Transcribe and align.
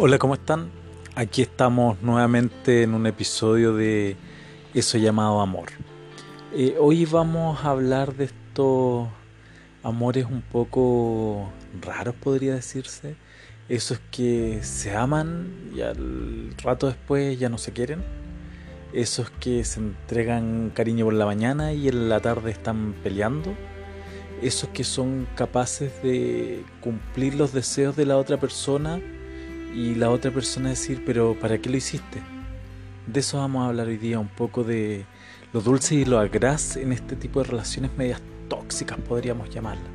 Hola, 0.00 0.16
¿cómo 0.20 0.34
están? 0.34 0.70
Aquí 1.16 1.42
estamos 1.42 2.00
nuevamente 2.02 2.84
en 2.84 2.94
un 2.94 3.04
episodio 3.08 3.74
de 3.74 4.16
Eso 4.72 4.96
llamado 4.96 5.40
amor. 5.40 5.70
Eh, 6.54 6.76
hoy 6.78 7.04
vamos 7.04 7.64
a 7.64 7.70
hablar 7.70 8.14
de 8.14 8.26
estos 8.26 9.08
amores 9.82 10.26
un 10.26 10.42
poco 10.42 11.50
raros, 11.80 12.14
podría 12.14 12.54
decirse. 12.54 13.16
Esos 13.68 13.98
que 14.12 14.60
se 14.62 14.94
aman 14.94 15.72
y 15.74 15.80
al 15.80 16.54
rato 16.62 16.86
después 16.86 17.36
ya 17.36 17.48
no 17.48 17.58
se 17.58 17.72
quieren. 17.72 18.04
Esos 18.92 19.30
que 19.30 19.64
se 19.64 19.80
entregan 19.80 20.70
cariño 20.72 21.06
por 21.06 21.14
la 21.14 21.26
mañana 21.26 21.72
y 21.72 21.88
en 21.88 22.08
la 22.08 22.20
tarde 22.20 22.52
están 22.52 22.94
peleando. 23.02 23.52
Esos 24.42 24.68
que 24.68 24.84
son 24.84 25.26
capaces 25.34 25.90
de 26.04 26.62
cumplir 26.82 27.34
los 27.34 27.52
deseos 27.52 27.96
de 27.96 28.06
la 28.06 28.16
otra 28.16 28.38
persona 28.38 29.00
y 29.74 29.94
la 29.94 30.10
otra 30.10 30.30
persona 30.30 30.70
decir, 30.70 31.02
pero 31.04 31.36
¿para 31.38 31.58
qué 31.58 31.68
lo 31.68 31.76
hiciste? 31.76 32.20
De 33.06 33.20
eso 33.20 33.38
vamos 33.38 33.64
a 33.64 33.68
hablar 33.68 33.88
hoy 33.88 33.96
día, 33.96 34.18
un 34.18 34.28
poco 34.28 34.64
de 34.64 35.06
lo 35.52 35.60
dulce 35.60 35.94
y 35.94 36.04
lo 36.04 36.18
agraz 36.18 36.76
en 36.76 36.92
este 36.92 37.16
tipo 37.16 37.42
de 37.42 37.48
relaciones 37.48 37.90
medias 37.96 38.20
tóxicas, 38.48 38.98
podríamos 38.98 39.48
llamarlas. 39.50 39.86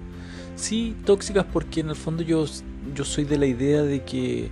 Sí, 0.56 0.96
tóxicas 1.06 1.46
porque 1.52 1.82
en 1.82 1.90
el 1.90 1.96
fondo 1.96 2.24
yo, 2.24 2.46
yo 2.96 3.04
soy 3.04 3.26
de 3.26 3.38
la 3.38 3.46
idea 3.46 3.82
de 3.84 4.04
que 4.04 4.52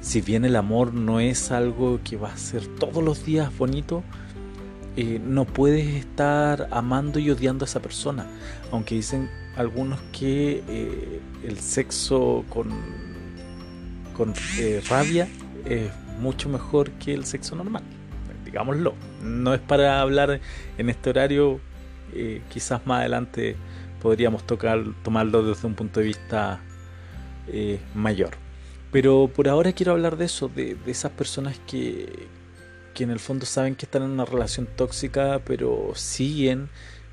si 0.00 0.20
bien 0.20 0.44
el 0.44 0.56
amor 0.56 0.94
no 0.94 1.20
es 1.20 1.50
algo 1.50 2.00
que 2.02 2.16
va 2.16 2.32
a 2.32 2.36
ser 2.36 2.66
todos 2.78 3.02
los 3.02 3.24
días 3.24 3.56
bonito, 3.56 4.02
eh, 4.96 5.20
no 5.24 5.44
puedes 5.44 5.86
estar 5.94 6.68
amando 6.70 7.18
y 7.18 7.30
odiando 7.30 7.64
a 7.64 7.66
esa 7.66 7.80
persona. 7.80 8.26
Aunque 8.72 8.94
dicen 8.94 9.28
algunos 9.56 10.00
que 10.12 10.62
eh, 10.68 11.20
el 11.44 11.58
sexo 11.58 12.44
con 12.48 12.70
con 14.20 14.34
eh, 14.58 14.82
rabia 14.86 15.26
es 15.64 15.90
mucho 16.18 16.50
mejor 16.50 16.90
que 16.90 17.14
el 17.14 17.24
sexo 17.24 17.56
normal, 17.56 17.82
digámoslo. 18.44 18.92
No 19.22 19.54
es 19.54 19.60
para 19.60 20.02
hablar 20.02 20.40
en 20.76 20.90
este 20.90 21.08
horario, 21.08 21.58
eh, 22.12 22.42
quizás 22.50 22.86
más 22.86 23.00
adelante 23.00 23.56
podríamos 24.02 24.46
tocar, 24.46 24.84
tomarlo 25.02 25.42
desde 25.42 25.66
un 25.66 25.74
punto 25.74 26.00
de 26.00 26.06
vista 26.06 26.60
eh, 27.48 27.80
mayor. 27.94 28.32
Pero 28.92 29.30
por 29.34 29.48
ahora 29.48 29.72
quiero 29.72 29.92
hablar 29.92 30.18
de 30.18 30.26
eso, 30.26 30.50
de, 30.54 30.74
de 30.74 30.90
esas 30.90 31.12
personas 31.12 31.58
que, 31.66 32.28
que 32.92 33.04
en 33.04 33.10
el 33.10 33.20
fondo 33.20 33.46
saben 33.46 33.74
que 33.74 33.86
están 33.86 34.02
en 34.02 34.10
una 34.10 34.26
relación 34.26 34.68
tóxica, 34.76 35.40
pero 35.46 35.92
siguen 35.94 36.68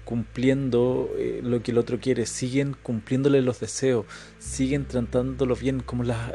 cumpliendo 0.07 1.09
eh, 1.17 1.41
lo 1.43 1.61
que 1.61 1.71
el 1.71 1.77
otro 1.77 1.99
quiere, 1.99 2.25
siguen 2.25 2.77
cumpliéndole 2.81 3.41
los 3.41 3.59
deseos, 3.59 4.05
siguen 4.39 4.85
tratándolo 4.85 5.53
bien, 5.53 5.81
como 5.81 6.05
las, 6.05 6.31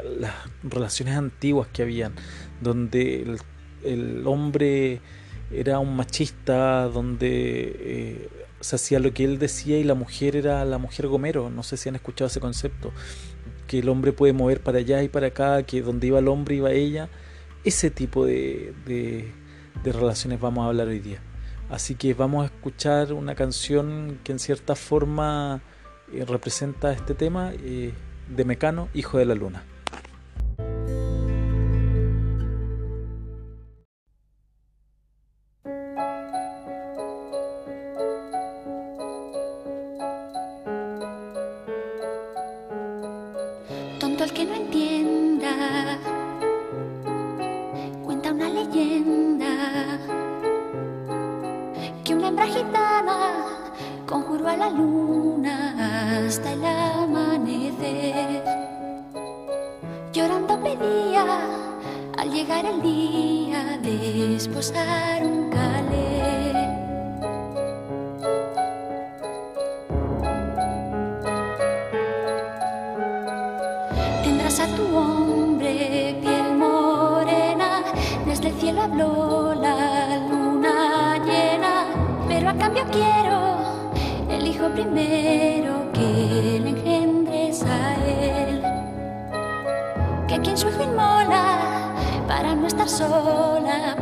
relaciones 0.61 1.15
antiguas 1.17 1.67
que 1.73 1.81
habían, 1.81 2.13
donde 2.61 3.39
el, 3.83 4.27
hombre 4.27 5.01
era 5.51 5.79
un 5.79 5.95
machista, 5.95 6.87
donde 6.87 7.75
eh, 7.79 8.29
se 8.59 8.75
hacía 8.75 8.99
lo 8.99 9.11
que 9.11 9.23
él 9.23 9.39
decía 9.39 9.79
y 9.79 9.83
la 9.83 9.95
mujer 9.95 10.35
era 10.35 10.63
la 10.65 10.77
mujer 10.77 11.07
gomero, 11.07 11.49
no 11.49 11.63
sé 11.63 11.75
si 11.75 11.89
han 11.89 11.95
escuchado 11.95 12.27
ese 12.27 12.39
concepto, 12.39 12.91
que 13.65 13.79
el 13.79 13.89
hombre 13.89 14.13
puede 14.13 14.33
mover 14.33 14.61
para 14.61 14.77
allá 14.77 15.01
y 15.01 15.09
para 15.09 15.27
acá, 15.27 15.63
que 15.63 15.81
donde 15.81 16.05
iba 16.05 16.19
el 16.19 16.27
hombre 16.27 16.57
iba 16.57 16.71
ella, 16.71 17.09
ese 17.63 17.89
tipo 17.89 18.23
de, 18.23 18.71
de 18.85 19.91
relaciones 19.91 20.39
vamos 20.39 20.63
a 20.63 20.67
hablar 20.67 20.89
hoy 20.89 20.99
día. 20.99 21.23
Así 21.69 21.95
que 21.95 22.13
vamos 22.13 22.43
a 22.43 22.45
escuchar 22.53 23.13
una 23.13 23.35
canción 23.35 24.19
que 24.23 24.31
en 24.31 24.39
cierta 24.39 24.75
forma 24.75 25.61
eh, 26.11 26.25
representa 26.25 26.91
este 26.93 27.15
tema 27.15 27.51
eh, 27.53 27.93
de 28.27 28.45
Mecano, 28.45 28.89
Hijo 28.93 29.17
de 29.17 29.25
la 29.25 29.35
Luna. 29.35 29.63
Que 90.33 90.41
quien 90.41 90.57
su 90.57 90.67
hijo 90.67 90.81
inmola 90.81 91.59
para 92.27 92.55
no 92.55 92.65
estar 92.65 92.89
sola, 92.89 93.95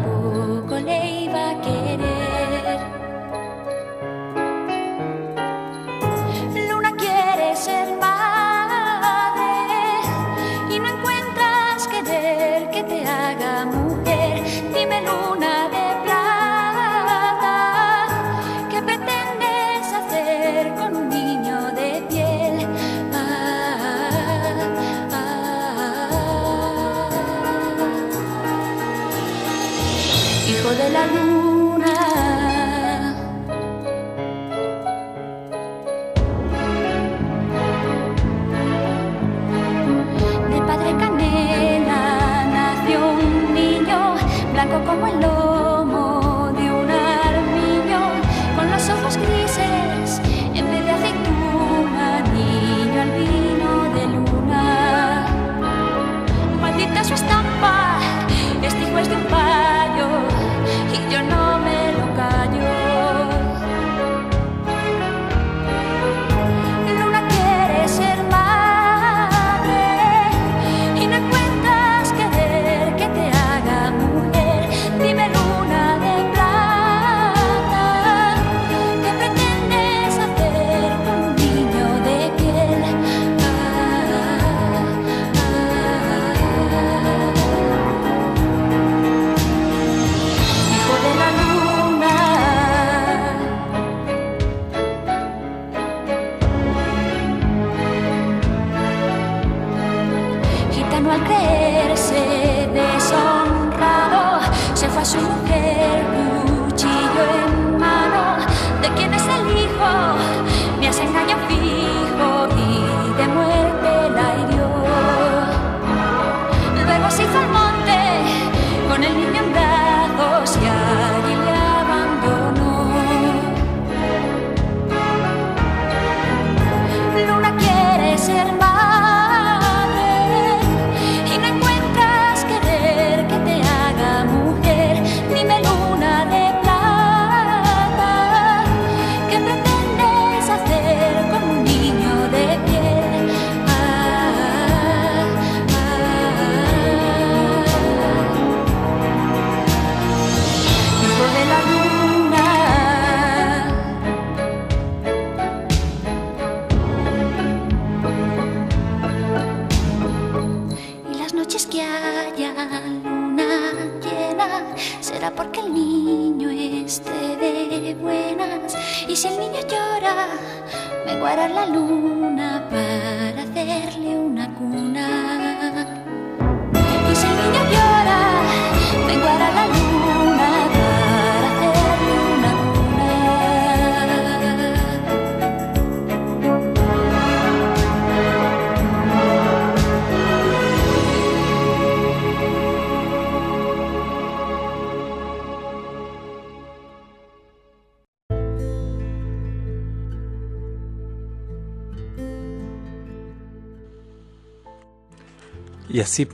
Y 206.02 206.04
así, 206.04 206.28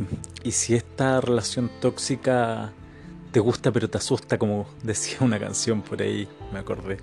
y 0.45 0.51
si 0.53 0.75
esta 0.75 1.19
relación 1.19 1.69
tóxica 1.81 2.71
te 3.33 3.41
gusta 3.41 3.69
pero 3.69 3.89
te 3.89 3.97
asusta, 3.97 4.37
como 4.37 4.65
decía 4.81 5.17
una 5.19 5.41
canción 5.41 5.81
por 5.81 6.01
ahí, 6.01 6.25
me 6.53 6.59
acordé, 6.59 6.99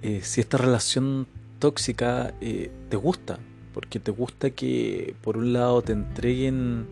eh, 0.00 0.20
si 0.22 0.40
esta 0.40 0.56
relación 0.56 1.26
tóxica 1.58 2.32
eh, 2.40 2.70
te 2.88 2.96
gusta, 2.96 3.40
porque 3.74 3.98
te 3.98 4.12
gusta 4.12 4.50
que 4.50 5.16
por 5.20 5.36
un 5.36 5.52
lado 5.52 5.82
te 5.82 5.90
entreguen 5.92 6.86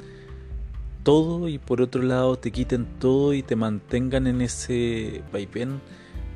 todo 1.05 1.49
y 1.49 1.59
por 1.59 1.81
otro 1.81 2.03
lado 2.03 2.37
te 2.37 2.51
quiten 2.51 2.85
todo 2.99 3.35
y 3.35 3.45
te 3.45 3.55
mantengan 3.55 4.27
en 4.27 4.41
ese 4.41 5.23
vaivén, 5.33 5.81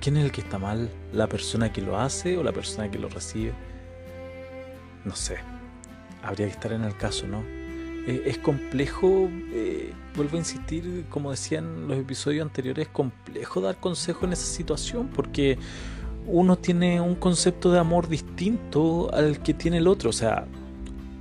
¿quién 0.01 0.19
es 0.19 0.25
el 0.25 0.31
que 0.31 0.41
está 0.41 0.61
mal? 0.61 0.89
¿La 1.13 1.27
persona 1.27 1.73
que 1.73 1.83
lo 1.83 1.99
hace 1.99 2.39
o 2.39 2.45
la 2.45 2.53
persona 2.53 2.89
que 2.93 3.01
lo 3.01 3.09
recibe? 3.09 3.55
No 5.05 5.17
sé, 5.17 5.39
habría 6.23 6.47
que 6.47 6.53
estar 6.53 6.73
en 6.73 6.85
el 6.85 6.97
caso, 6.97 7.27
¿no? 7.27 7.62
Eh, 8.07 8.25
es 8.27 8.39
complejo, 8.39 9.29
eh, 9.53 9.93
vuelvo 10.17 10.37
a 10.37 10.41
insistir, 10.41 11.05
como 11.09 11.31
decía 11.31 11.61
en 11.61 11.87
los 11.87 11.97
episodios 11.99 12.45
anteriores, 12.45 12.89
es 12.89 12.93
complejo 12.93 13.61
dar 13.61 13.79
consejo 13.79 14.27
en 14.27 14.33
esa 14.33 14.47
situación 14.47 15.09
porque 15.15 15.57
uno 16.27 16.57
tiene 16.57 17.01
un 17.01 17.15
concepto 17.15 17.71
de 17.71 17.79
amor 17.79 18.09
distinto 18.09 19.13
al 19.15 19.41
que 19.41 19.55
tiene 19.55 19.79
el 19.79 19.87
otro. 19.87 20.11
O 20.11 20.13
sea, 20.13 20.47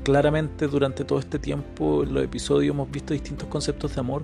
claramente 0.04 0.68
durante 0.68 1.04
todo 1.04 1.20
este 1.20 1.38
tiempo 1.38 2.04
en 2.04 2.16
los 2.16 2.24
episodios 2.24 2.74
hemos 2.74 2.90
visto 2.90 3.14
distintos 3.14 3.48
conceptos 3.48 3.94
de 3.94 4.00
amor 4.00 4.24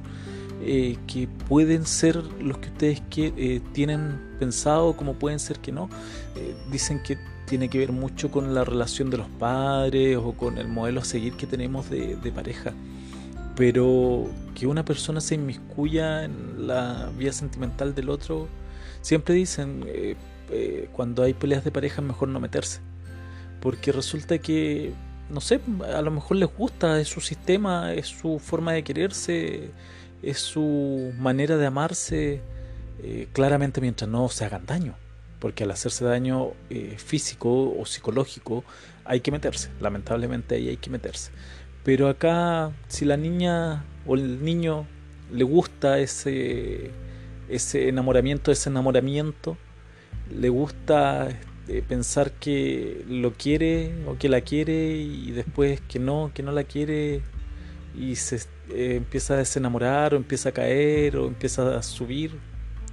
eh, 0.63 0.97
que 1.05 1.27
pueden 1.47 1.85
ser 1.85 2.15
los 2.41 2.57
que 2.57 2.69
ustedes 2.69 3.01
que, 3.11 3.61
tienen 3.73 4.19
pensado 4.39 4.97
como 4.97 5.13
pueden 5.13 5.39
ser 5.39 5.59
que 5.59 5.71
no. 5.71 5.89
dicen 6.71 7.01
que 7.03 7.17
tiene 7.47 7.69
que 7.69 7.79
ver 7.79 7.93
mucho 7.93 8.29
con 8.29 8.53
la 8.53 8.65
relación 8.65 9.09
de 9.09 9.17
los 9.17 9.27
padres 9.27 10.17
o 10.17 10.33
con 10.33 10.57
el 10.57 10.67
modelo 10.67 10.99
a 10.99 11.05
seguir 11.05 11.33
que 11.33 11.47
tenemos 11.47 11.89
de, 11.89 12.31
pareja. 12.35 12.73
Pero 13.55 14.29
que 14.53 14.67
una 14.67 14.85
persona 14.85 15.21
se 15.21 15.35
inmiscuya 15.35 16.25
en 16.25 16.67
la 16.67 17.09
vida 17.17 17.31
sentimental 17.31 17.95
del 17.95 18.09
otro, 18.09 18.47
siempre 19.01 19.33
dicen, 19.33 19.85
eh, 19.87 20.15
eh, 20.51 20.89
cuando 20.91 21.23
hay 21.23 21.33
peleas 21.33 21.63
de 21.63 21.71
pareja 21.71 22.01
es 22.01 22.07
mejor 22.07 22.27
no 22.27 22.39
meterse. 22.39 22.81
Porque 23.61 23.91
resulta 23.91 24.37
que, 24.37 24.93
no 25.29 25.39
sé, 25.39 25.61
a 25.95 26.01
lo 26.01 26.11
mejor 26.11 26.37
les 26.37 26.53
gusta, 26.53 26.99
es 26.99 27.07
su 27.07 27.21
sistema, 27.21 27.93
es 27.93 28.07
su 28.07 28.39
forma 28.39 28.73
de 28.73 28.83
quererse, 28.83 29.71
es 30.21 30.39
su 30.39 31.13
manera 31.17 31.55
de 31.55 31.65
amarse, 31.65 32.41
eh, 33.01 33.27
claramente 33.31 33.79
mientras 33.79 34.09
no 34.09 34.27
se 34.27 34.43
hagan 34.45 34.65
daño 34.65 34.95
porque 35.39 35.63
al 35.63 35.71
hacerse 35.71 36.05
daño 36.05 36.51
eh, 36.69 36.95
físico 36.97 37.73
o 37.77 37.85
psicológico 37.85 38.63
hay 39.05 39.21
que 39.21 39.31
meterse, 39.31 39.69
lamentablemente 39.79 40.55
ahí 40.55 40.69
hay 40.69 40.77
que 40.77 40.89
meterse. 40.89 41.31
Pero 41.83 42.09
acá, 42.09 42.71
si 42.87 43.05
la 43.05 43.17
niña 43.17 43.85
o 44.05 44.15
el 44.15 44.43
niño 44.43 44.85
le 45.31 45.43
gusta 45.43 45.99
ese, 45.99 46.91
ese 47.47 47.87
enamoramiento, 47.87 48.51
ese 48.51 48.69
enamoramiento, 48.69 49.57
le 50.29 50.49
gusta 50.49 51.29
este, 51.67 51.81
pensar 51.81 52.31
que 52.31 53.03
lo 53.09 53.33
quiere 53.33 53.91
o 54.07 54.17
que 54.17 54.29
la 54.29 54.39
quiere 54.39 54.95
y 54.95 55.31
después 55.31 55.81
que 55.81 55.99
no, 55.99 56.31
que 56.33 56.41
no 56.41 56.53
la 56.53 56.63
quiere 56.63 57.21
y 57.93 58.15
se 58.15 58.37
eh, 58.69 58.95
empieza 58.95 59.33
a 59.33 59.37
desenamorar 59.37 60.13
o 60.13 60.17
empieza 60.17 60.49
a 60.49 60.51
caer 60.53 61.17
o 61.17 61.27
empieza 61.27 61.77
a 61.77 61.83
subir, 61.83 62.31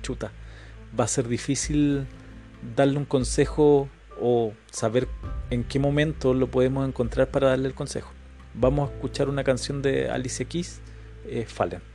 chuta, 0.02 0.32
va 0.98 1.04
a 1.04 1.08
ser 1.08 1.28
difícil 1.28 2.06
darle 2.76 2.98
un 2.98 3.04
consejo 3.04 3.88
o 4.20 4.52
saber 4.70 5.08
en 5.50 5.64
qué 5.64 5.78
momento 5.78 6.34
lo 6.34 6.50
podemos 6.50 6.86
encontrar 6.86 7.30
para 7.30 7.48
darle 7.48 7.68
el 7.68 7.74
consejo. 7.74 8.12
Vamos 8.54 8.90
a 8.90 8.94
escuchar 8.94 9.28
una 9.28 9.44
canción 9.44 9.82
de 9.82 10.08
Alicia 10.08 10.46
Keys, 10.46 10.80
eh, 11.26 11.44
Fallen. 11.46 11.93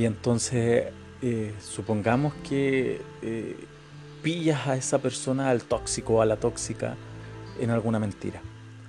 Y 0.00 0.06
entonces 0.06 0.86
eh, 1.20 1.54
supongamos 1.60 2.32
que 2.48 3.02
eh, 3.20 3.66
pillas 4.22 4.66
a 4.66 4.74
esa 4.74 4.96
persona, 4.96 5.50
al 5.50 5.64
tóxico 5.64 6.14
o 6.14 6.22
a 6.22 6.24
la 6.24 6.36
tóxica, 6.36 6.96
en 7.60 7.68
alguna 7.68 7.98
mentira. 7.98 8.40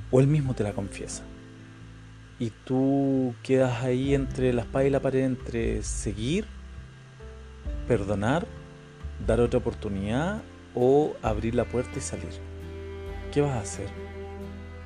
O 0.10 0.22
él 0.22 0.27
mismo 0.27 0.53
te 0.53 0.63
la 0.63 0.72
confiesa. 0.72 1.24
Y 2.39 2.51
tú 2.63 3.36
quedas 3.44 3.84
ahí 3.84 4.15
entre 4.15 4.53
la 4.53 4.62
espada 4.62 4.86
y 4.86 4.89
la 4.89 5.01
pared, 5.01 5.25
entre 5.25 5.84
seguir, 5.84 6.46
perdonar, 7.89 8.48
dar 9.27 9.41
otra 9.41 9.60
oportunidad 9.60 10.41
o 10.74 11.13
abrir 11.22 11.56
la 11.56 11.65
puerta 11.65 11.91
y 11.98 12.01
salir. 12.01 12.39
¿Qué 13.34 13.41
vas 13.41 13.51
a 13.51 13.60
hacer? 13.60 13.89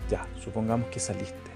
Ya, 0.09 0.25
supongamos 0.43 0.89
que 0.89 0.99
saliste 0.99 1.54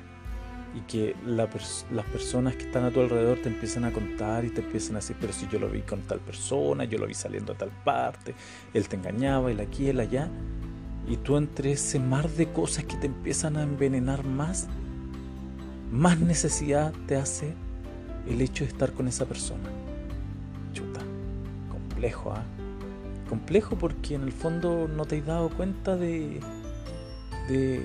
y 0.75 0.81
que 0.81 1.15
las 1.25 2.05
personas 2.05 2.55
que 2.55 2.65
están 2.65 2.85
a 2.85 2.91
tu 2.91 2.99
alrededor 2.99 3.39
te 3.39 3.49
empiezan 3.49 3.85
a 3.85 3.91
contar 3.91 4.45
y 4.45 4.49
te 4.49 4.61
empiezan 4.61 4.95
a 4.95 4.99
decir, 4.99 5.15
pero 5.19 5.33
si 5.33 5.47
yo 5.47 5.59
lo 5.59 5.69
vi 5.69 5.81
con 5.81 6.01
tal 6.01 6.19
persona, 6.19 6.83
yo 6.83 6.99
lo 6.99 7.07
vi 7.07 7.13
saliendo 7.13 7.53
a 7.53 7.57
tal 7.57 7.71
parte, 7.83 8.35
él 8.73 8.87
te 8.87 8.95
engañaba, 8.95 9.49
él 9.51 9.59
aquí, 9.59 9.89
él 9.89 9.99
allá, 9.99 10.29
y 11.07 11.17
tú 11.17 11.37
entre 11.37 11.71
ese 11.71 11.99
mar 11.99 12.29
de 12.29 12.51
cosas 12.51 12.85
que 12.85 12.95
te 12.97 13.07
empiezan 13.07 13.57
a 13.57 13.63
envenenar 13.63 14.23
más, 14.23 14.67
más 15.91 16.19
necesidad 16.19 16.93
te 17.07 17.15
hace 17.15 17.55
el 18.27 18.41
hecho 18.41 18.63
de 18.63 18.69
estar 18.69 18.93
con 18.93 19.07
esa 19.07 19.25
persona. 19.25 19.69
Chuta, 20.73 20.99
complejo, 21.71 22.31
¿ah? 22.31 22.43
Complejo 23.27 23.75
porque 23.75 24.15
en 24.15 24.23
el 24.23 24.31
fondo 24.31 24.87
no 24.87 25.05
te 25.05 25.17
has 25.17 25.25
dado 25.25 25.49
cuenta 25.49 25.95
de, 25.95 26.39
de 27.47 27.81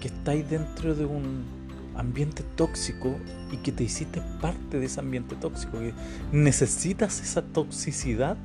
que 0.00 0.08
estáis 0.08 0.48
dentro 0.48 0.94
de 0.94 1.06
un 1.06 1.55
ambiente 1.96 2.42
tóxico 2.56 3.16
y 3.50 3.56
que 3.58 3.72
te 3.72 3.84
hiciste 3.84 4.20
parte 4.40 4.78
de 4.78 4.86
ese 4.86 5.00
ambiente 5.00 5.34
tóxico, 5.36 5.78
que 5.78 5.92
necesitas 6.32 7.20
esa 7.20 7.42
toxicidad 7.42 8.36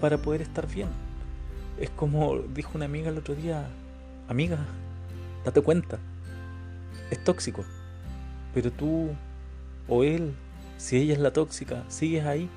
para 0.00 0.18
poder 0.18 0.42
estar 0.42 0.66
bien. 0.66 0.88
Es 1.78 1.90
como 1.90 2.38
dijo 2.54 2.72
una 2.74 2.86
amiga 2.86 3.10
el 3.10 3.18
otro 3.18 3.34
día, 3.34 3.68
amiga, 4.28 4.58
date 5.44 5.60
cuenta, 5.60 5.98
es 7.10 7.22
tóxico, 7.22 7.64
pero 8.54 8.70
tú 8.70 9.10
o 9.86 10.04
él, 10.04 10.34
si 10.76 10.96
ella 10.96 11.14
es 11.14 11.20
la 11.20 11.32
tóxica, 11.32 11.84
sigues 11.88 12.24
ahí 12.26 12.48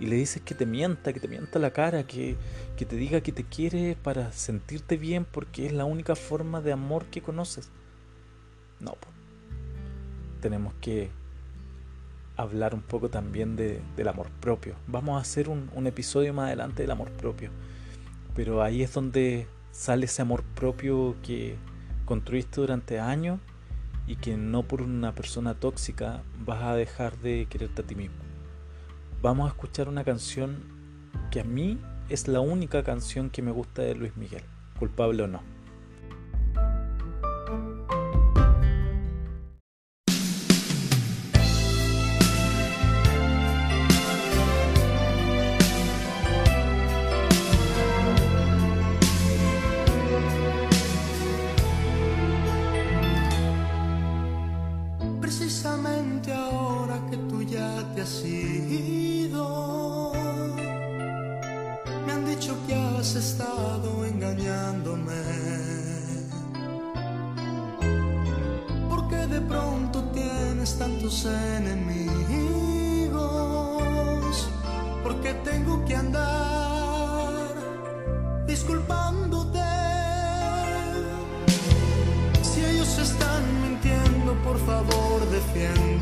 y 0.00 0.06
le 0.06 0.16
dices 0.16 0.42
que 0.42 0.54
te 0.54 0.64
mienta, 0.64 1.12
que 1.12 1.20
te 1.20 1.28
mienta 1.28 1.58
la 1.58 1.72
cara, 1.72 2.06
que, 2.06 2.36
que 2.76 2.86
te 2.86 2.96
diga 2.96 3.20
que 3.20 3.32
te 3.32 3.44
quiere 3.44 3.96
para 4.00 4.32
sentirte 4.32 4.96
bien 4.96 5.24
porque 5.24 5.66
es 5.66 5.72
la 5.72 5.84
única 5.84 6.14
forma 6.14 6.60
de 6.60 6.72
amor 6.72 7.06
que 7.06 7.20
conoces. 7.20 7.70
No, 8.80 8.96
tenemos 10.38 10.72
que 10.80 11.10
hablar 12.36 12.74
un 12.74 12.82
poco 12.82 13.08
también 13.10 13.56
del 13.56 14.08
amor 14.08 14.30
propio. 14.40 14.76
Vamos 14.86 15.18
a 15.18 15.20
hacer 15.20 15.48
un, 15.48 15.70
un 15.74 15.86
episodio 15.86 16.32
más 16.32 16.46
adelante 16.46 16.82
del 16.82 16.90
amor 16.92 17.10
propio, 17.10 17.50
pero 18.34 18.62
ahí 18.62 18.82
es 18.82 18.94
donde 18.94 19.46
sale 19.72 20.06
ese 20.06 20.22
amor 20.22 20.42
propio 20.54 21.16
que 21.22 21.56
construiste 22.04 22.60
durante 22.60 23.00
años 23.00 23.40
y 24.06 24.16
que 24.16 24.36
no 24.36 24.62
por 24.62 24.82
una 24.82 25.14
persona 25.14 25.54
tóxica 25.54 26.22
vas 26.44 26.62
a 26.62 26.74
dejar 26.74 27.18
de 27.18 27.46
quererte 27.50 27.82
a 27.82 27.86
ti 27.86 27.94
mismo. 27.94 28.16
Vamos 29.20 29.46
a 29.46 29.48
escuchar 29.48 29.88
una 29.88 30.04
canción 30.04 30.58
que 31.30 31.40
a 31.40 31.44
mí 31.44 31.78
es 32.08 32.26
la 32.28 32.40
única 32.40 32.82
canción 32.82 33.28
que 33.30 33.42
me 33.42 33.50
gusta 33.50 33.82
de 33.82 33.94
Luis 33.94 34.16
Miguel, 34.16 34.44
culpable 34.78 35.24
o 35.24 35.26
no. 35.26 35.57
has 63.08 63.16
estado 63.16 64.04
engañándome. 64.04 65.14
Porque 68.90 69.16
de 69.16 69.40
pronto 69.40 70.02
tienes 70.12 70.76
tantos 70.78 71.24
enemigos. 71.24 71.78
Porque 75.02 75.32
tengo 75.42 75.82
que 75.86 75.96
andar 75.96 77.54
disculpándote. 78.46 79.58
Si 82.42 82.62
ellos 82.62 82.98
están 82.98 83.42
mintiendo, 83.62 84.34
por 84.44 84.58
favor 84.66 85.26
defiende. 85.30 85.97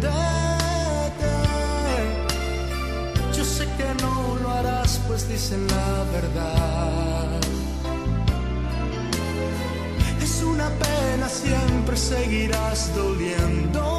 dicen 5.24 5.66
la 5.68 6.04
verdad. 6.12 7.40
Es 10.22 10.42
una 10.42 10.68
pena, 10.68 11.28
siempre 11.28 11.96
seguirás 11.96 12.94
doliendo. 12.94 13.95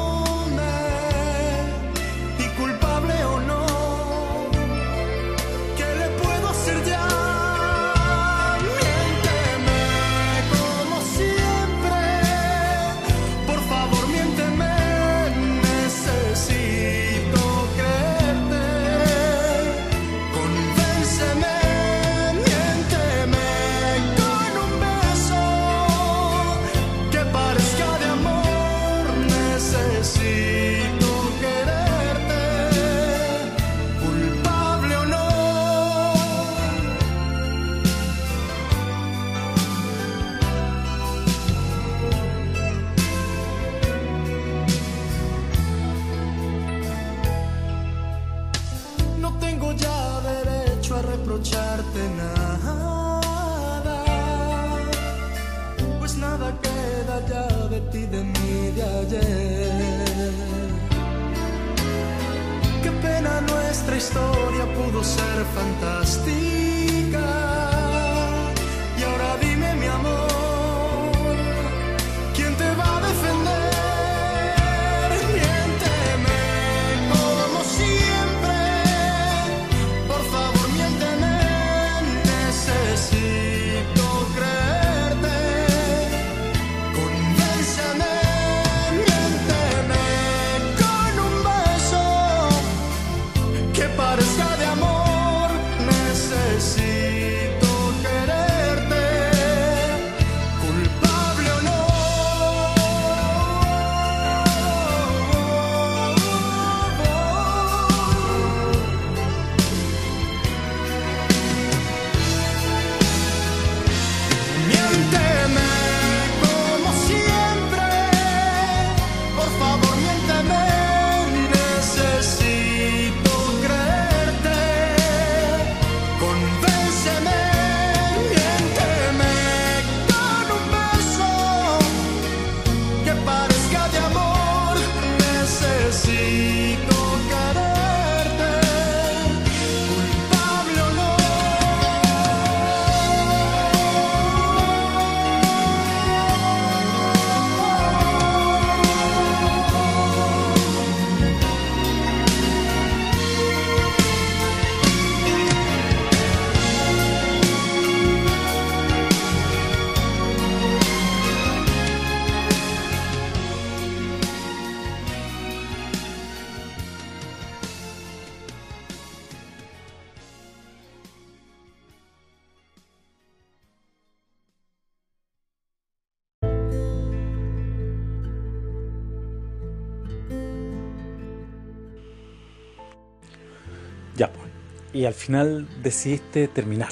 Y 184.98 185.06
al 185.06 185.14
final 185.14 185.68
decidiste 185.80 186.48
terminar. 186.48 186.90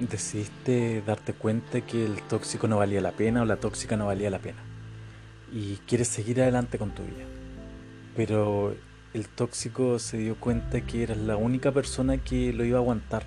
Decidiste 0.00 1.04
darte 1.06 1.34
cuenta 1.34 1.80
que 1.82 2.04
el 2.04 2.20
tóxico 2.22 2.66
no 2.66 2.78
valía 2.78 3.00
la 3.00 3.12
pena 3.12 3.42
o 3.42 3.44
la 3.44 3.58
tóxica 3.58 3.96
no 3.96 4.06
valía 4.06 4.28
la 4.28 4.40
pena. 4.40 4.58
Y 5.52 5.76
quieres 5.86 6.08
seguir 6.08 6.42
adelante 6.42 6.78
con 6.78 6.90
tu 6.90 7.04
vida. 7.04 7.26
Pero 8.16 8.74
el 9.14 9.28
tóxico 9.28 10.00
se 10.00 10.18
dio 10.18 10.34
cuenta 10.40 10.80
que 10.80 11.04
eras 11.04 11.18
la 11.18 11.36
única 11.36 11.70
persona 11.70 12.18
que 12.18 12.52
lo 12.52 12.64
iba 12.64 12.78
a 12.78 12.80
aguantar. 12.80 13.22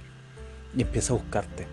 Y 0.76 0.82
empieza 0.82 1.14
a 1.14 1.16
buscarte. 1.16 1.68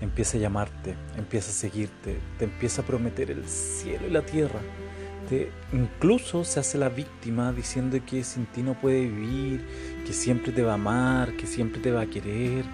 Empieza 0.00 0.38
a 0.38 0.40
llamarte. 0.40 0.94
Empieza 1.18 1.50
a 1.50 1.54
seguirte. 1.54 2.20
Te 2.38 2.46
empieza 2.46 2.80
a 2.80 2.86
prometer 2.86 3.30
el 3.30 3.46
cielo 3.46 4.06
y 4.06 4.12
la 4.12 4.24
tierra 4.24 4.60
incluso 5.72 6.44
se 6.44 6.60
hace 6.60 6.78
la 6.78 6.88
víctima 6.88 7.52
diciendo 7.52 7.98
que 8.06 8.22
sin 8.22 8.46
ti 8.46 8.62
no 8.62 8.74
puede 8.74 9.02
vivir, 9.08 9.66
que 10.06 10.12
siempre 10.12 10.52
te 10.52 10.62
va 10.62 10.72
a 10.72 10.74
amar, 10.74 11.32
que 11.36 11.46
siempre 11.46 11.80
te 11.80 11.90
va 11.90 12.02
a 12.02 12.06
querer, 12.06 12.64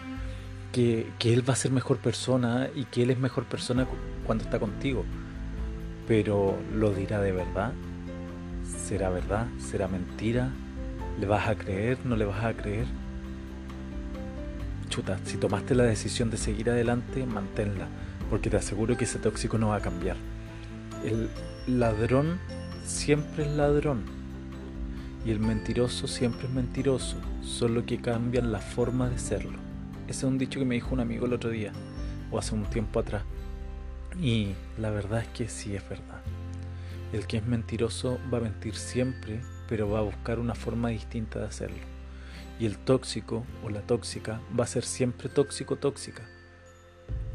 que, 0.71 1.11
que 1.19 1.33
él 1.33 1.49
va 1.49 1.55
a 1.55 1.57
ser 1.57 1.73
mejor 1.73 1.97
persona 1.97 2.69
y 2.75 2.85
que 2.85 3.03
él 3.03 3.11
es 3.11 3.19
mejor 3.19 3.45
persona 3.45 3.87
cuando 4.27 4.45
está 4.45 4.59
contigo. 4.59 5.05
Pero 6.07 6.59
¿lo 6.75 6.93
dirá 6.93 7.21
de 7.21 7.33
verdad? 7.33 7.73
¿Será 8.87 9.09
verdad? 9.09 9.47
¿Será 9.59 9.89
mentira? 9.89 10.51
¿Le 11.19 11.27
vas 11.27 11.49
a 11.49 11.55
creer? 11.55 11.99
¿No 12.05 12.17
le 12.17 12.27
vas 12.27 12.45
a 12.45 12.53
creer? 12.53 12.87
Chuta, 14.91 15.19
si 15.25 15.39
tomaste 15.39 15.75
la 15.75 15.85
decisión 15.85 16.29
de 16.31 16.37
seguir 16.37 16.69
adelante, 16.69 17.25
manténla, 17.25 17.89
porque 18.29 18.51
te 18.51 18.59
aseguro 18.59 18.99
que 18.99 19.05
ese 19.05 19.19
tóxico 19.19 19.57
no 19.57 19.69
va 19.69 19.77
a 19.77 19.81
cambiar. 19.81 20.17
El, 21.03 21.31
ladrón 21.67 22.39
siempre 22.85 23.45
es 23.45 23.53
ladrón 23.53 24.22
y 25.25 25.31
el 25.31 25.39
mentiroso 25.39 26.09
siempre 26.09 26.47
es 26.47 26.53
mentiroso, 26.53 27.17
solo 27.43 27.87
que 27.87 28.01
cambian 28.01 28.51
la 28.51 28.61
forma 28.61 29.09
de 29.09 29.19
serlo. 29.19 29.59
Ese 30.09 30.19
es 30.19 30.25
un 30.25 30.39
dicho 30.39 30.59
que 30.59 30.67
me 30.67 30.75
dijo 30.75 30.93
un 30.93 31.01
amigo 31.01 31.27
el 31.27 31.33
otro 31.33 31.51
día 31.51 31.73
o 32.31 32.39
hace 32.39 32.55
un 32.55 32.65
tiempo 32.65 33.01
atrás. 33.01 33.23
Y 34.21 34.55
la 34.79 34.91
verdad 34.91 35.21
es 35.21 35.29
que 35.29 35.49
sí 35.49 35.77
es 35.77 35.89
verdad. 35.89 36.21
El 37.13 37.27
que 37.27 37.37
es 37.37 37.47
mentiroso 37.47 38.19
va 38.33 38.39
a 38.39 38.43
mentir 38.43 38.75
siempre, 38.75 39.41
pero 39.69 39.89
va 39.89 40.01
a 40.01 40.03
buscar 40.03 40.39
una 40.39 40.55
forma 40.55 40.89
distinta 40.89 41.39
de 41.39 41.47
hacerlo. 41.47 41.79
Y 42.59 42.67
el 42.67 42.79
tóxico 42.79 43.45
o 43.65 43.71
la 43.71 43.83
tóxica 43.83 44.41
va 44.59 44.65
a 44.65 44.69
ser 44.69 44.85
siempre 44.85 45.29
tóxico 45.29 45.77
tóxica. 45.77 46.23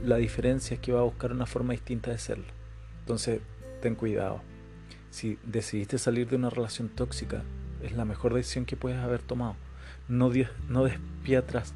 La 0.03 0.17
diferencia 0.17 0.75
es 0.75 0.79
que 0.79 0.91
va 0.91 0.99
a 0.99 1.03
buscar 1.03 1.31
una 1.31 1.45
forma 1.45 1.73
distinta 1.73 2.09
de 2.09 2.17
hacerlo. 2.17 2.45
Entonces, 2.99 3.39
ten 3.81 3.95
cuidado. 3.95 4.41
Si 5.09 5.37
decidiste 5.43 5.97
salir 5.97 6.27
de 6.27 6.35
una 6.35 6.49
relación 6.49 6.89
tóxica, 6.89 7.43
es 7.81 7.93
la 7.93 8.05
mejor 8.05 8.33
decisión 8.33 8.65
que 8.65 8.75
puedes 8.75 8.99
haber 8.99 9.21
tomado. 9.21 9.55
No, 10.07 10.31
no 10.69 10.83
des 10.83 11.37
atrás, 11.37 11.73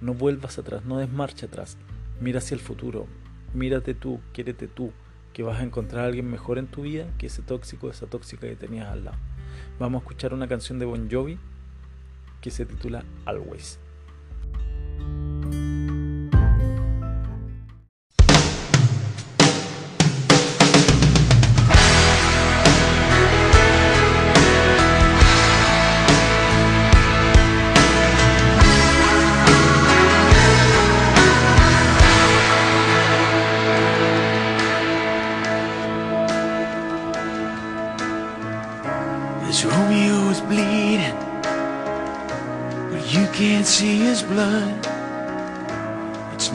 no 0.00 0.14
vuelvas 0.14 0.58
atrás, 0.58 0.84
no 0.84 0.98
des 0.98 1.10
marcha 1.10 1.46
atrás. 1.46 1.76
Mira 2.20 2.38
hacia 2.38 2.54
el 2.54 2.60
futuro, 2.60 3.06
mírate 3.54 3.94
tú, 3.94 4.20
quiérete 4.32 4.68
tú, 4.68 4.92
que 5.32 5.42
vas 5.42 5.60
a 5.60 5.64
encontrar 5.64 6.04
a 6.04 6.08
alguien 6.08 6.30
mejor 6.30 6.58
en 6.58 6.66
tu 6.66 6.82
vida 6.82 7.06
que 7.18 7.26
ese 7.26 7.42
tóxico, 7.42 7.90
esa 7.90 8.06
tóxica 8.06 8.46
que 8.46 8.56
tenías 8.56 8.88
al 8.88 9.04
lado. 9.04 9.18
Vamos 9.78 10.00
a 10.00 10.02
escuchar 10.02 10.34
una 10.34 10.48
canción 10.48 10.78
de 10.78 10.86
Bon 10.86 11.08
Jovi 11.10 11.38
que 12.40 12.50
se 12.50 12.66
titula 12.66 13.04
Always. 13.24 13.78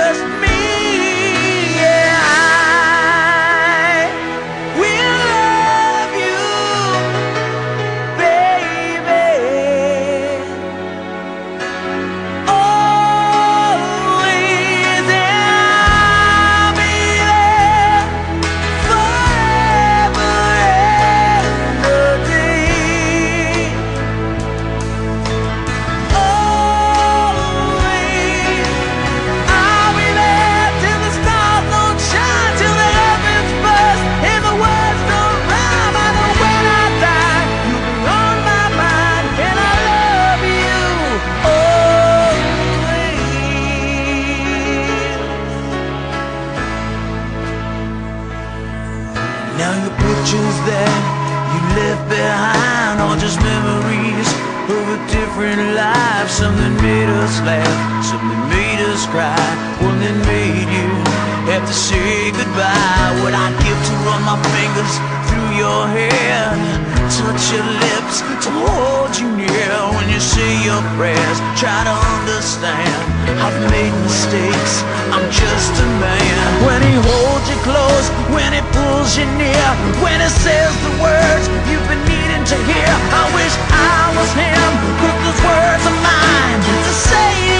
Just 0.00 0.39
to 61.70 61.76
say 61.76 62.32
goodbye. 62.34 63.14
What 63.22 63.30
I'd 63.30 63.54
give 63.62 63.78
to 63.78 63.94
run 64.02 64.26
my 64.26 64.34
fingers 64.50 64.94
through 65.30 65.54
your 65.54 65.86
hair, 65.86 66.50
touch 67.06 67.54
your 67.54 67.62
lips, 67.62 68.26
to 68.42 68.50
hold 68.66 69.14
you 69.14 69.30
near 69.38 69.70
when 69.94 70.10
you 70.10 70.18
say 70.18 70.50
your 70.66 70.82
prayers. 70.98 71.38
Try 71.54 71.78
to 71.86 71.94
understand, 71.94 72.90
I've 73.38 73.54
made 73.70 73.94
mistakes, 74.02 74.82
I'm 75.14 75.22
just 75.30 75.72
a 75.78 75.86
man. 76.02 76.42
When 76.66 76.82
he 76.82 76.94
holds 77.06 77.46
you 77.46 77.58
close, 77.62 78.06
when 78.34 78.50
he 78.50 78.62
pulls 78.74 79.14
you 79.14 79.30
near, 79.38 79.66
when 80.02 80.18
he 80.18 80.30
says 80.42 80.74
the 80.82 80.94
words 80.98 81.46
you've 81.70 81.86
been 81.86 82.02
needing 82.02 82.44
to 82.50 82.58
hear. 82.66 82.90
I 83.14 83.24
wish 83.30 83.54
I 83.70 84.10
was 84.18 84.30
him, 84.34 84.70
but 84.98 85.14
those 85.22 85.40
words 85.46 85.82
are 85.86 85.98
mine 86.02 86.58
to 86.66 86.92
say 86.98 87.59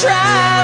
try, 0.00 0.59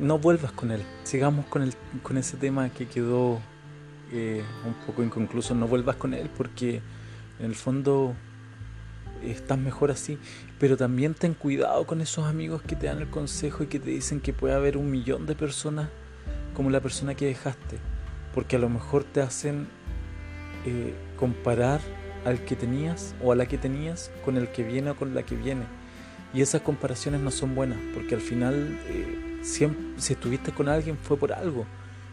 no 0.00 0.18
vuelvas 0.18 0.52
con 0.52 0.70
él. 0.70 0.82
Sigamos 1.04 1.46
con, 1.46 1.62
el, 1.62 1.74
con 2.02 2.16
ese 2.16 2.36
tema 2.36 2.70
que 2.70 2.88
quedó 2.88 3.40
eh, 4.12 4.42
un 4.66 4.74
poco 4.86 5.02
inconcluso. 5.02 5.54
No 5.54 5.68
vuelvas 5.68 5.96
con 5.96 6.14
él 6.14 6.30
porque 6.36 6.80
en 7.38 7.46
el 7.46 7.54
fondo 7.54 8.14
estás 9.22 9.58
mejor 9.58 9.90
así. 9.90 10.18
Pero 10.58 10.76
también 10.76 11.14
ten 11.14 11.34
cuidado 11.34 11.86
con 11.86 12.00
esos 12.00 12.26
amigos 12.26 12.62
que 12.62 12.76
te 12.76 12.86
dan 12.86 12.98
el 12.98 13.10
consejo 13.10 13.64
y 13.64 13.66
que 13.66 13.78
te 13.78 13.90
dicen 13.90 14.20
que 14.20 14.32
puede 14.32 14.54
haber 14.54 14.76
un 14.76 14.90
millón 14.90 15.26
de 15.26 15.34
personas 15.34 15.88
como 16.54 16.70
la 16.70 16.80
persona 16.80 17.14
que 17.14 17.26
dejaste. 17.26 17.78
Porque 18.34 18.56
a 18.56 18.58
lo 18.58 18.68
mejor 18.68 19.04
te 19.04 19.20
hacen 19.20 19.68
eh, 20.66 20.94
comparar 21.16 21.80
al 22.24 22.44
que 22.44 22.56
tenías 22.56 23.14
o 23.22 23.32
a 23.32 23.36
la 23.36 23.46
que 23.46 23.58
tenías 23.58 24.10
con 24.24 24.36
el 24.36 24.48
que 24.48 24.62
viene 24.62 24.90
o 24.90 24.96
con 24.96 25.14
la 25.14 25.22
que 25.22 25.36
viene. 25.36 25.64
Y 26.32 26.42
esas 26.42 26.62
comparaciones 26.62 27.20
no 27.20 27.30
son 27.30 27.54
buenas, 27.54 27.78
porque 27.92 28.14
al 28.14 28.20
final, 28.20 28.78
eh, 28.86 29.29
siempre, 29.42 29.84
si 29.98 30.12
estuviste 30.14 30.52
con 30.52 30.68
alguien 30.68 30.96
fue 30.96 31.16
por 31.16 31.32
algo. 31.32 31.66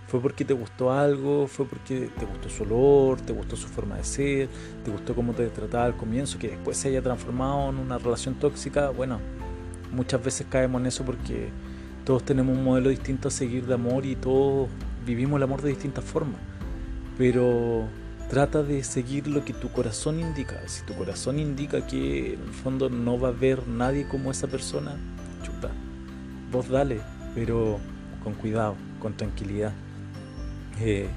Fue 0.08 0.22
porque 0.22 0.46
te 0.46 0.54
gustó 0.54 0.94
algo, 0.94 1.48
fue 1.48 1.66
porque 1.66 2.10
te 2.18 2.26
gustó 2.26 2.50
su 2.50 2.64
olor, 2.64 3.20
te 3.20 3.34
gustó 3.34 3.58
su 3.58 3.68
forma 3.68 3.98
de 3.98 4.06
ser, 4.06 4.48
te 4.86 4.90
gustó 4.90 5.14
cómo 5.14 5.34
te 5.34 5.46
trataba 5.48 5.84
al 5.84 5.98
comienzo, 5.98 6.40
que 6.40 6.48
después 6.48 6.78
se 6.78 6.88
haya 6.88 7.02
transformado 7.02 7.70
en 7.70 7.78
una 7.78 7.98
relación 7.98 8.36
tóxica. 8.36 8.90
Bueno, 8.90 9.20
muchas 9.92 10.24
veces 10.24 10.48
caemos 10.50 10.80
en 10.80 10.88
eso 10.88 11.04
porque 11.04 11.50
todos 12.06 12.24
tenemos 12.24 12.58
un 12.58 12.64
modelo 12.64 12.90
distinto 12.90 13.28
a 13.28 13.32
seguir 13.32 13.66
de 13.66 13.74
amor 13.74 14.06
y 14.06 14.16
todos 14.16 14.70
vivimos 15.06 15.38
el 15.38 15.44
amor 15.44 15.62
de 15.62 15.70
distintas 15.70 16.06
formas. 16.06 16.40
Pero 17.18 17.84
trata 18.30 18.64
de 18.64 18.86
seguir 18.86 19.28
lo 19.28 19.44
que 19.44 19.52
tu 19.52 19.70
corazón 19.74 20.22
indica. 20.22 20.56
Si 20.68 20.86
tu 20.86 20.94
corazón 20.94 21.38
indica 21.38 21.86
que 21.86 22.36
en 22.36 22.42
el 22.42 22.54
fondo 22.54 22.90
no 22.90 23.20
va 23.20 23.28
a 23.28 23.32
haber 23.32 23.68
nadie 23.68 24.08
como 24.08 24.32
esa 24.32 24.48
persona, 24.48 24.96
chuta, 25.44 25.70
vos 26.50 26.70
dale, 26.70 27.02
pero 27.38 27.80
con 28.24 28.34
cuidado, 28.34 28.76
con 29.00 29.16
tranquilidad. 29.16 29.72
Eh, 30.82 31.08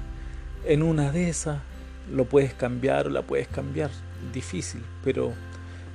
en 0.65 0.83
una 0.83 1.11
de 1.11 1.29
esas 1.29 1.61
lo 2.13 2.25
puedes 2.25 2.53
cambiar 2.53 3.07
o 3.07 3.09
la 3.09 3.23
puedes 3.23 3.47
cambiar, 3.47 3.89
difícil, 4.31 4.83
pero 5.03 5.33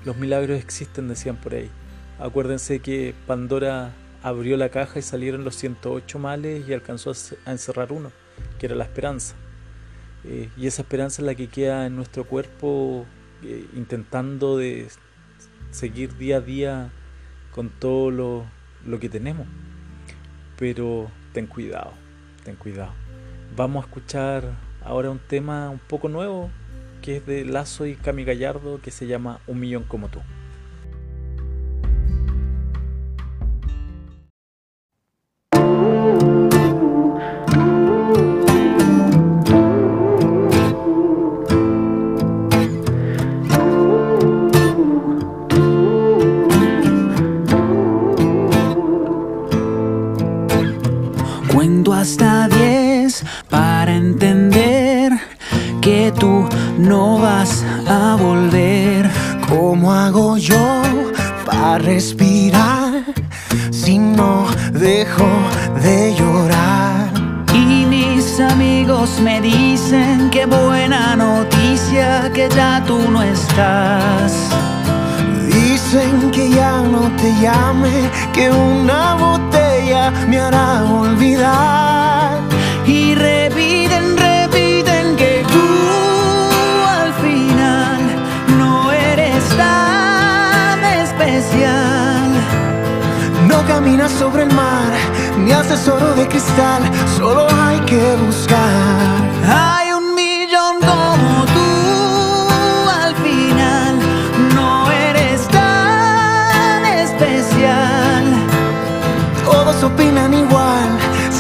los 0.05 0.17
milagros 0.17 0.59
existen, 0.59 1.07
decían 1.07 1.37
por 1.37 1.55
ahí. 1.55 1.71
Acuérdense 2.19 2.81
que 2.81 3.15
Pandora 3.29 3.93
abrió 4.21 4.57
la 4.57 4.69
caja 4.71 4.99
y 4.99 5.03
salieron 5.03 5.45
los 5.45 5.55
108 5.55 6.19
males 6.19 6.69
y 6.69 6.73
alcanzó 6.73 7.13
a 7.45 7.53
encerrar 7.53 7.93
uno, 7.93 8.11
que 8.59 8.67
era 8.67 8.75
la 8.75 8.83
esperanza. 8.83 9.37
Eh, 10.25 10.49
y 10.57 10.67
esa 10.67 10.83
esperanza 10.83 11.23
es 11.23 11.27
la 11.27 11.37
que 11.37 11.47
queda 11.47 11.87
en 11.87 11.95
nuestro 11.95 12.25
cuerpo 12.25 13.07
eh, 13.45 13.65
intentando 13.77 14.57
de 14.57 14.89
seguir 15.71 16.17
día 16.17 16.39
a 16.39 16.41
día 16.41 16.91
con 17.53 17.69
todo 17.69 18.11
lo, 18.11 18.45
lo, 18.85 18.99
que 18.99 19.09
tenemos. 19.09 19.47
Pero 20.59 21.11
ten 21.33 21.47
cuidado, 21.47 21.93
ten 22.45 22.57
cuidado. 22.57 22.93
Vamos 23.57 23.85
a 23.85 23.89
escuchar 23.89 24.45
ahora 24.85 25.11
un 25.11 25.19
tema 25.19 25.71
un 25.71 25.79
poco 25.79 26.09
nuevo 26.09 26.51
que 27.03 27.19
es 27.19 27.27
de 27.27 27.45
Lazo 27.45 27.87
y 27.87 27.95
Cami 27.95 28.25
Gallardo 28.25 28.81
que 28.81 28.91
se 28.91 29.07
llama 29.07 29.41
Un 29.47 29.61
millón 29.61 29.85
como 29.85 30.09
tú. 30.09 30.21
Para 53.67 53.97
entender 53.97 55.11
que 55.81 56.13
tú 56.21 56.49
no 56.79 57.19
vas 57.19 57.65
a 57.89 58.17
volver. 58.27 59.11
¿Cómo 59.49 59.93
hago 59.93 60.37
yo 60.37 60.67
para 61.45 61.79
respirar 61.79 63.03
si 63.71 63.99
no 63.99 64.47
dejo 64.73 65.31
de 65.87 66.15
llorar? 66.19 67.11
Y 67.53 67.87
mis 67.95 68.39
amigos 68.53 69.09
me 69.27 69.41
dicen 69.41 70.31
que 70.31 70.47
buena 70.47 71.17
noticia 71.17 72.31
que 72.37 72.49
ya 72.59 72.73
tú 72.87 72.99
no 73.15 73.21
estás. 73.23 74.33
Dicen 75.61 76.31
que 76.31 76.45
ya 76.51 76.75
no 76.95 77.03
te 77.21 77.29
llame, 77.43 77.97
que 78.33 78.45
una 78.51 79.03
botella 79.27 80.13
me 80.29 80.39
hará 80.39 80.85
olvidar. 80.85 82.07
Y 82.89 83.17
repiten, 83.17 84.17
repiten 84.17 85.17
que 85.17 85.45
tú 85.49 86.85
al 86.89 87.13
final 87.15 88.01
no 88.57 88.93
eres 88.93 89.45
tan 89.57 90.85
especial. 90.85 92.31
No 93.49 93.67
caminas 93.67 94.13
sobre 94.13 94.45
el 94.45 94.53
mar, 94.55 94.93
ni 95.37 95.51
haces 95.51 95.89
oro 95.89 96.15
de 96.15 96.29
cristal, 96.29 96.83
solo 97.17 97.49
hay 97.61 97.81
que 97.81 98.15
buscar. 98.25 99.21
Hay 99.49 99.91
un 99.91 100.15
millón 100.15 100.77
como 100.79 101.45
tú 101.57 102.89
al 103.03 103.15
final, 103.17 103.99
no 104.55 104.91
eres 104.93 105.49
tan 105.49 106.87
especial. 106.87 108.25
Todos 109.45 109.83
opinan 109.83 110.26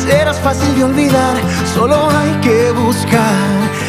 serás 0.07 0.39
fácil 0.41 0.75
de 0.77 0.85
olvidar, 0.85 1.37
solo 1.75 1.97
hay 2.11 2.33
que 2.41 2.71
buscar. 2.73 3.86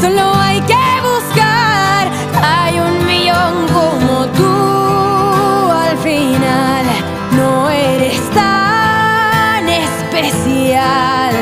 Solo 0.00 0.34
hay 0.34 0.60
que 0.62 0.74
buscar. 1.02 2.08
Hay 2.42 2.78
un 2.78 3.06
millón 3.06 3.66
como 3.72 4.26
tú 4.26 5.70
al 5.70 5.96
final, 5.98 6.84
no 7.32 7.70
eres 7.70 8.20
tan 8.30 9.68
especial. 9.68 11.32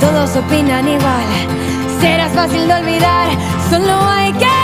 Todos 0.00 0.36
opinan 0.36 0.88
igual, 0.88 1.28
serás 2.00 2.32
fácil 2.32 2.68
de 2.68 2.74
olvidar, 2.74 3.28
solo 3.70 3.94
hay 4.08 4.32
que 4.34 4.55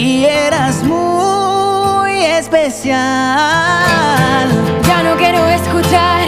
si 0.00 0.24
eras 0.24 0.82
muy 0.82 2.12
especial. 2.40 2.96
Ya 4.88 5.02
no 5.02 5.14
quiero 5.16 5.46
escuchar 5.46 6.26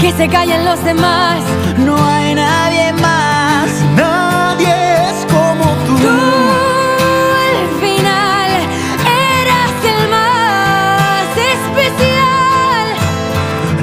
que 0.00 0.10
se 0.10 0.28
callen 0.28 0.64
los 0.64 0.82
demás. 0.82 1.38
No 1.78 1.94
hay 2.08 2.34
nadie 2.34 2.92
más. 2.94 3.68
Nadie 3.94 4.74
es 5.10 5.18
como 5.32 5.64
tú. 5.86 5.96
Tú 6.06 6.16
al 7.50 7.60
final 7.84 8.50
eras 9.38 9.74
el 9.94 10.02
más 10.16 11.28
especial. 11.54 12.86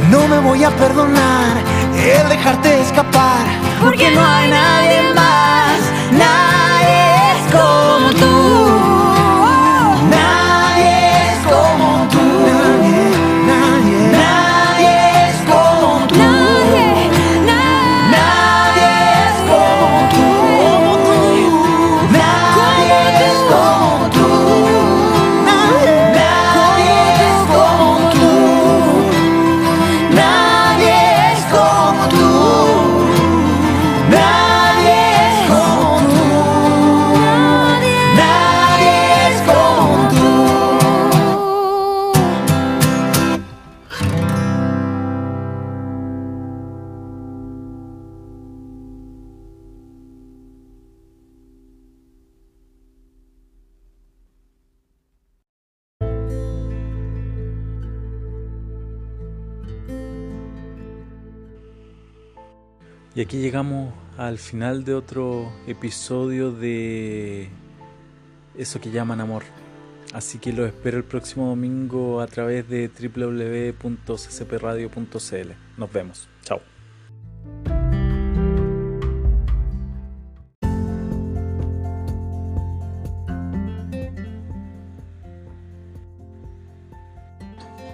No 0.10 0.28
me 0.28 0.40
voy 0.40 0.62
a 0.66 0.72
perdonar 0.72 1.54
el 1.96 2.28
dejarte 2.28 2.82
escapar. 2.82 3.46
Porque 3.82 4.12
no 4.12 4.22
hay 4.26 4.50
nadie 4.50 5.02
más. 5.22 5.80
Nadie 6.26 7.00
es 7.32 7.42
como 7.56 8.10
tú. 8.20 9.01
Y 63.14 63.20
aquí 63.20 63.40
llegamos 63.40 63.94
al 64.18 64.38
final 64.38 64.86
de 64.86 64.94
otro 64.94 65.52
episodio 65.68 66.54
de 66.54 67.50
eso 68.58 68.80
que 68.80 68.90
llaman 68.90 69.20
amor. 69.20 69.44
Así 70.14 70.40
que 70.40 70.54
los 70.54 70.68
espero 70.68 70.98
el 70.98 71.04
próximo 71.04 71.48
domingo 71.48 72.22
a 72.22 72.28
través 72.28 72.70
de 72.70 72.88
www.ccpradio.cl. 72.88 75.52
Nos 75.78 75.92
vemos. 75.92 76.30
Chao. 76.44 76.62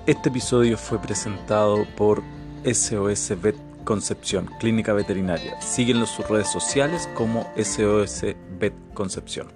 Este 0.06 0.30
episodio 0.30 0.77
fue 0.77 1.01
presentado 1.01 1.88
por 1.97 2.21
SOS 2.63 3.41
Vet 3.41 3.66
Concepción, 3.88 4.50
Clínica 4.60 4.91
Veterinaria. 4.91 5.62
Síguenlo 5.62 6.02
en 6.02 6.08
sus 6.08 6.28
redes 6.28 6.50
sociales 6.50 7.08
como 7.15 7.50
SOS 7.56 8.36
Vet 8.60 8.73
Concepción. 8.93 9.47